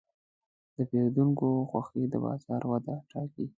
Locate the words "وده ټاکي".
2.71-3.45